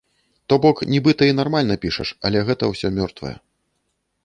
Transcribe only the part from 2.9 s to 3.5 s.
мёртвае.